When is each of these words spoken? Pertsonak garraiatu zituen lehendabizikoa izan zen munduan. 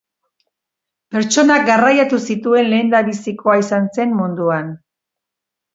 Pertsonak 1.15 1.67
garraiatu 1.67 2.21
zituen 2.31 2.73
lehendabizikoa 2.73 3.57
izan 3.65 3.89
zen 3.99 4.21
munduan. 4.23 4.75